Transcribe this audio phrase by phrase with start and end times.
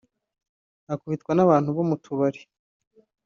[0.93, 2.41] akubitwa n’abantu bo mu tubari